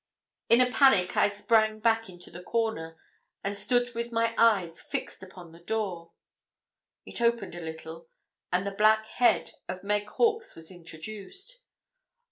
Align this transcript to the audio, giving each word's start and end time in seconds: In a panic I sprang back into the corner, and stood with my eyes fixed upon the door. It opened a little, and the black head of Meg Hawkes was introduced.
In 0.49 0.61
a 0.61 0.71
panic 0.71 1.15
I 1.15 1.29
sprang 1.29 1.79
back 1.79 2.09
into 2.09 2.31
the 2.31 2.41
corner, 2.41 2.97
and 3.43 3.55
stood 3.55 3.93
with 3.93 4.11
my 4.11 4.33
eyes 4.35 4.81
fixed 4.81 5.21
upon 5.21 5.51
the 5.51 5.59
door. 5.59 6.13
It 7.05 7.21
opened 7.21 7.53
a 7.53 7.61
little, 7.61 8.09
and 8.51 8.65
the 8.65 8.71
black 8.71 9.05
head 9.05 9.51
of 9.69 9.83
Meg 9.83 10.07
Hawkes 10.09 10.55
was 10.55 10.71
introduced. 10.71 11.59